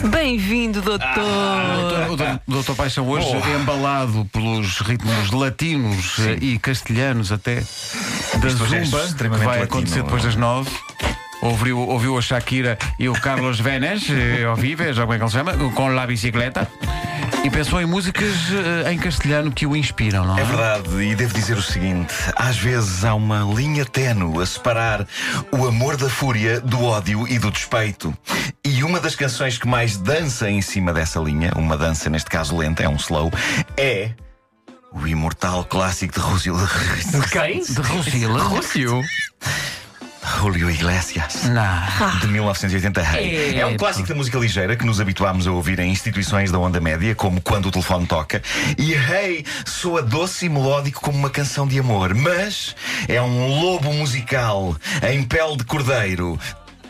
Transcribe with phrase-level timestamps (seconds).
[0.00, 0.08] Sim.
[0.08, 1.06] Bem-vindo, doutor.
[1.08, 7.56] O doutor- o doutor Paixão hoje é embalado pelos ritmos latinos eh, e castelhanos até
[7.56, 10.26] da Isto é Zumba, que vai latino, acontecer depois é?
[10.26, 10.70] das nove.
[11.42, 15.22] Ouviu, ouviu a Shakira e o Carlos Venes, eh, ao vivo, já como é que
[15.22, 16.68] ele se chama, com La Bicicleta,
[17.46, 18.34] e pensou em músicas
[18.84, 20.40] eh, em castelhano que o inspiram, não é?
[20.40, 25.06] É verdade, e devo dizer o seguinte: às vezes há uma linha tenue a separar
[25.52, 28.12] o amor da fúria do ódio e do despeito.
[28.64, 32.56] E uma das canções que mais dança em cima dessa linha, uma dança neste caso
[32.56, 33.30] lenta, é um slow,
[33.76, 34.10] é
[34.92, 36.56] o imortal clássico de Rússio.
[36.56, 37.62] De quem?
[37.62, 38.42] De Rosila.
[38.42, 39.04] Rússio.
[40.36, 41.44] Julio Iglesias.
[41.44, 42.18] Não.
[42.20, 43.58] De 1980 Hey.
[43.58, 46.80] É um clássico da música ligeira que nos habituámos a ouvir em instituições da onda
[46.80, 48.42] média, como quando o telefone toca.
[48.78, 52.76] E Hey soa doce e melódico como uma canção de amor, mas
[53.08, 56.38] é um lobo musical em pele de cordeiro,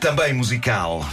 [0.00, 1.06] também musical.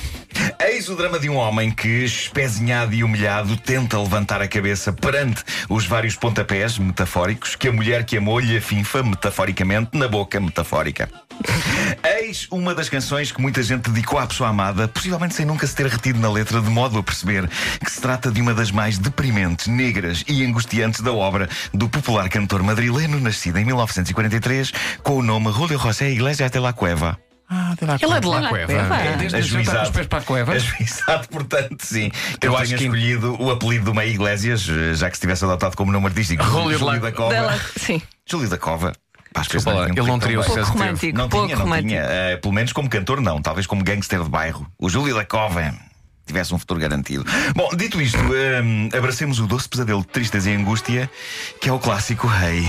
[0.65, 5.43] Eis o drama de um homem que, espezinhado e humilhado, tenta levantar a cabeça perante
[5.67, 11.09] os vários pontapés metafóricos que a mulher que amou lhe afinfa, metaforicamente, na boca metafórica.
[12.01, 15.75] Eis uma das canções que muita gente dedicou à pessoa amada, possivelmente sem nunca se
[15.75, 17.45] ter retido na letra, de modo a perceber
[17.83, 22.29] que se trata de uma das mais deprimentes, negras e angustiantes da obra do popular
[22.29, 24.71] cantor madrileno, nascido em 1943,
[25.03, 27.19] com o nome Julio José Iglesias de la Cueva.
[27.79, 28.95] De lá Ele é de Cueva.
[28.97, 29.15] É.
[29.17, 30.53] Desde os pés- os pés para a Cueva.
[30.53, 32.11] Ajuizado, portanto, sim.
[32.41, 35.43] Eu Eu acho que- escolhido o apelido do Meio Iglesias, eh, já que se tivesse
[35.45, 36.43] adotado como nome artístico.
[36.43, 37.29] Júlio da- Cova.
[37.29, 38.93] Dela, sim, Júlio da Cova.
[39.33, 41.17] Pá, Desculpa lá, ele não teria o sucesso romântico.
[41.17, 41.89] Não pouco tinha, não romântico.
[41.89, 42.01] tinha.
[42.01, 43.41] Eh, pelo menos como cantor, não.
[43.41, 44.67] Talvez como gangster de bairro.
[44.77, 45.73] O Júlio da Cova
[46.27, 47.25] tivesse um futuro garantido.
[47.55, 51.09] Bom, dito isto, hum, abracemos o doce pesadelo de tristeza e angústia,
[51.59, 52.63] que é o clássico Rei.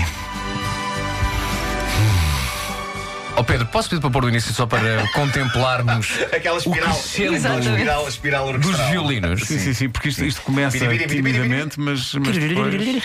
[3.37, 7.35] Ó Pedro, posso pedir para pôr o início só para contemplarmos Aquela espiral, crescendo aquela
[7.35, 7.69] Exatamente.
[7.69, 9.41] espiral, espiral dos violinos?
[9.43, 11.39] Sim, sim, sim, porque isto, isto começa Biri, biri, biri, biri, biri.
[11.43, 13.03] timidamente, mas, mas depois...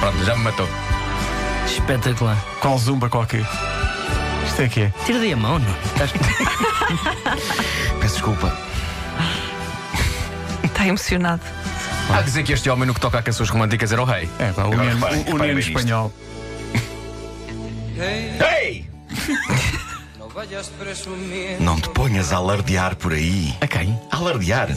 [0.00, 0.68] Pronto, já me matou.
[1.66, 2.36] Espetacular.
[2.60, 3.46] Qual zumba qualquer?
[4.46, 4.92] Isto é que é?
[5.04, 5.76] Tira daí a mão, não?
[5.84, 6.10] Estás...
[8.00, 8.56] Peço desculpa.
[10.64, 11.42] está emocionado.
[12.08, 14.28] Há a dizer que este homem no que toca a canções românticas era o rei.
[14.38, 15.70] É, pá, o o nisto.
[15.70, 16.12] espanhol.
[17.98, 18.84] Ei!
[21.60, 23.54] Não te ponhas a alardear por aí.
[23.60, 24.00] A quem?
[24.10, 24.68] A alardear.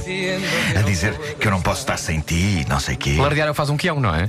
[0.76, 3.16] A dizer que eu não posso estar sem ti, não sei quê.
[3.18, 4.28] Lardear faz um quião, não é?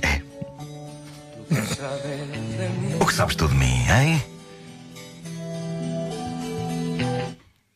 [3.00, 4.23] O que sabes tu de mim, hein?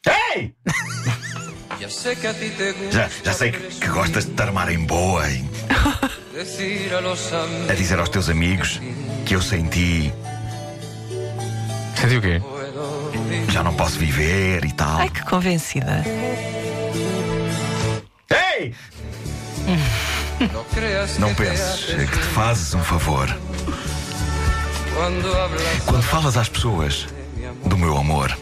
[0.37, 0.55] Ei!
[2.93, 5.49] Já, já sei que, que gostas de te armar em boa, hein?
[7.69, 8.81] A dizer aos teus amigos
[9.25, 10.13] que eu sem ti
[12.09, 12.41] Senti o quê?
[13.51, 14.99] já não posso viver e tal.
[14.99, 16.03] Ai, que convencida.
[18.31, 18.75] Ei!
[21.19, 23.29] Não penses que te fazes um favor
[25.85, 27.07] quando falas às pessoas
[27.67, 28.37] do meu amor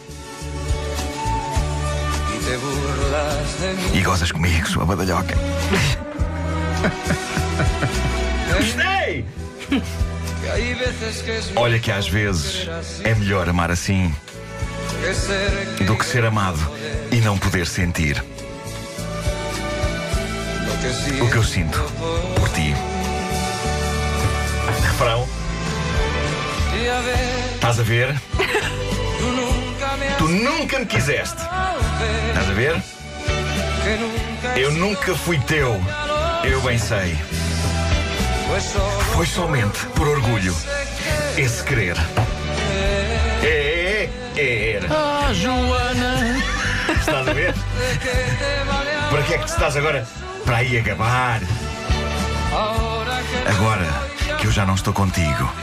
[3.93, 5.35] e gozas comigo, sua badalhoca.
[11.55, 12.67] Olha que às vezes
[13.03, 14.13] é melhor amar assim
[15.85, 16.59] do que ser amado
[17.11, 18.23] e não poder sentir
[21.21, 21.79] o que eu sinto
[22.35, 22.73] por ti.
[24.81, 25.27] Refrão.
[27.55, 28.15] Estás a ver?
[30.17, 31.41] Tu nunca me quiseste.
[32.29, 32.81] Estás a ver?
[34.55, 35.79] Eu nunca fui teu.
[36.43, 37.17] Eu bem sei.
[39.13, 40.55] Foi somente por orgulho.
[41.37, 41.95] Esse querer.
[43.43, 44.79] É, é, é.
[44.89, 46.41] Ah, Joana!
[46.99, 47.53] Estás a ver?
[49.11, 50.07] Para que é que te estás agora
[50.43, 51.41] para aí acabar?
[53.45, 53.87] Agora
[54.39, 55.53] que eu já não estou contigo,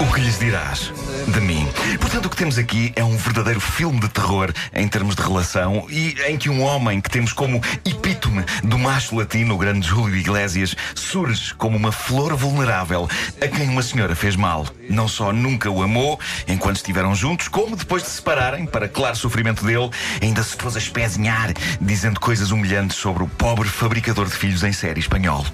[0.00, 0.92] o que lhes dirás
[1.26, 1.66] de mim?
[2.00, 5.86] Portanto, o que temos aqui é um verdadeiro filme de terror em termos de relação
[5.88, 10.16] e em que um homem que temos como epítome do macho latino, o grande Júlio
[10.16, 13.08] Iglesias, surge como uma flor vulnerável
[13.40, 14.66] a quem uma senhora fez mal.
[14.90, 19.16] Não só nunca o amou enquanto estiveram juntos, como depois de se separarem, para claro
[19.16, 19.90] sofrimento dele,
[20.20, 24.72] ainda se pôs a espezinhar, dizendo coisas humilhantes sobre o pobre fabricador de filhos em
[24.72, 25.44] série espanhol.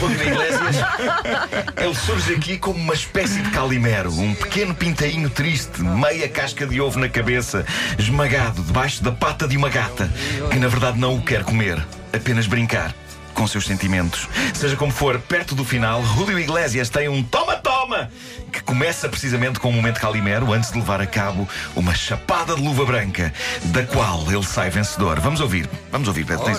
[0.00, 0.76] Rodrigo Iglesias,
[1.76, 6.80] ele surge aqui como uma espécie de calimero, um pequeno pintainho triste, meia casca de
[6.80, 7.64] ovo na cabeça,
[7.98, 10.12] esmagado debaixo da pata de uma gata,
[10.50, 12.94] que na verdade não o quer comer, apenas brincar
[13.38, 14.28] com seus sentimentos.
[14.52, 17.47] Seja como for, perto do final, Julio Iglesias tem um toma-toma
[17.88, 18.10] Toma!
[18.52, 22.62] Que começa precisamente com o momento Calimero antes de levar a cabo uma chapada de
[22.62, 23.32] luva branca,
[23.64, 25.18] da qual ele sai vencedor.
[25.20, 26.44] Vamos ouvir, vamos ouvir, Pedro.
[26.44, 26.58] Tens-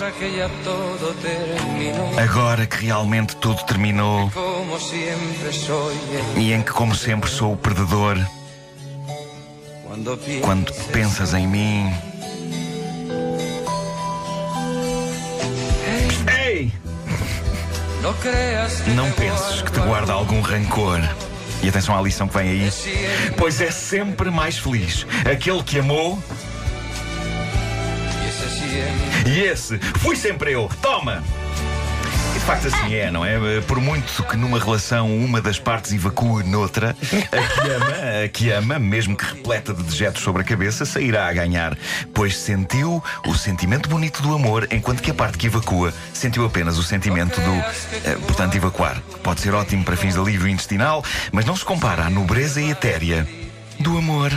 [2.18, 4.28] Agora que realmente tudo terminou
[6.36, 8.18] e em que, como sempre, sou o perdedor,
[10.42, 11.92] quando pensas em mim.
[18.94, 21.00] Não penses que te guarda algum rancor.
[21.62, 22.72] E atenção à lição que vem aí.
[23.36, 26.18] Pois é sempre mais feliz aquele que amou
[29.26, 30.68] e esse fui sempre eu.
[30.80, 31.22] Toma!
[32.50, 33.60] Facto assim é, não é?
[33.60, 38.50] Por muito que numa relação uma das partes evacue noutra, a que ama, a que
[38.50, 41.78] ama, mesmo que repleta de dejetos sobre a cabeça, sairá a ganhar,
[42.12, 46.76] pois sentiu o sentimento bonito do amor, enquanto que a parte que evacua sentiu apenas
[46.76, 47.54] o sentimento do,
[48.04, 49.00] eh, portanto, evacuar.
[49.22, 53.28] Pode ser ótimo para fins de alívio intestinal, mas não se compara à nobreza etérea
[53.78, 54.32] do amor.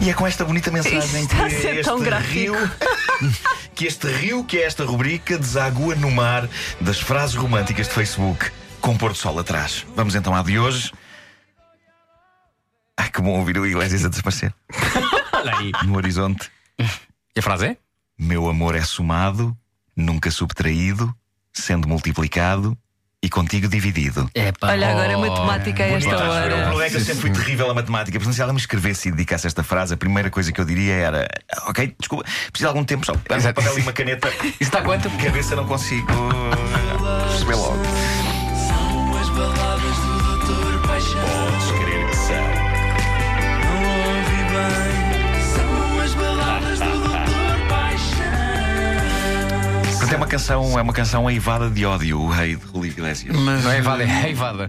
[0.00, 2.54] E é com esta bonita mensagem Isto que este rio
[3.74, 6.48] que este rio que é esta rubrica desagua no mar
[6.80, 8.50] das frases românticas de Facebook
[8.80, 9.86] com pôr do sol atrás.
[9.94, 10.90] Vamos então à de hoje.
[12.96, 14.54] Ai, que bom ouvir o Iglesias a desaparecer
[15.32, 15.72] Olha aí.
[15.84, 16.50] no horizonte.
[16.78, 17.76] E a frase é?
[18.18, 19.56] Meu amor é somado,
[19.96, 21.14] nunca subtraído,
[21.52, 22.76] sendo multiplicado
[23.22, 24.30] e contigo dividido.
[24.34, 24.70] É pá.
[24.70, 26.18] Olha, agora a matemática a esta eu.
[26.18, 26.56] O hora.
[26.62, 28.18] problema é que eu sempre fui terrível a matemática.
[28.18, 30.94] Portanto, se ela me escrevesse e dedicasse esta frase, a primeira coisa que eu diria
[30.94, 31.28] era:
[31.66, 33.12] Ok, desculpa, preciso de algum tempo só.
[33.12, 33.54] Dá-me um Exato.
[33.60, 34.28] papel e uma caneta.
[34.58, 35.10] Isso está quanto?
[35.10, 36.06] Cabeça não consigo
[37.28, 38.29] perceber logo.
[50.40, 53.36] Canção, é uma canção eivada de ódio, o rei de Julio Iglesias.
[53.36, 54.68] Mas, Não é evada, é evada.